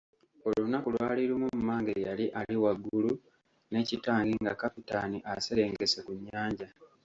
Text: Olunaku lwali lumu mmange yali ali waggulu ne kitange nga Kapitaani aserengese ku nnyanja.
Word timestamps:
Olunaku 0.47 0.87
lwali 0.95 1.23
lumu 1.29 1.47
mmange 1.59 1.93
yali 2.07 2.25
ali 2.39 2.55
waggulu 2.63 3.11
ne 3.71 3.79
kitange 3.87 4.33
nga 4.43 4.53
Kapitaani 4.61 5.17
aserengese 5.33 5.99
ku 6.05 6.11
nnyanja. 6.17 6.67